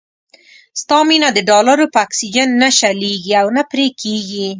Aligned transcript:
ستا 0.81 0.97
مينه 1.09 1.29
د 1.33 1.39
ډالرو 1.49 1.85
په 1.93 1.99
اکسيجن 2.05 2.49
نه 2.61 2.69
شلېږي 2.77 3.31
او 3.41 3.47
نه 3.57 3.63
پرې 3.71 3.85
کېږي. 4.01 4.47